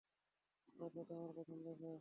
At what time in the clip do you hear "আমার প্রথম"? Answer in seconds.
1.13-1.57